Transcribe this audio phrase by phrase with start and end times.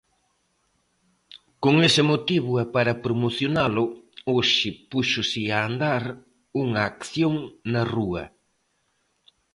[1.63, 3.83] Con ese motivo e para promocionalo,
[4.33, 6.03] hoxe púxose a andar
[6.63, 7.33] unha acción
[7.71, 8.23] na rúa.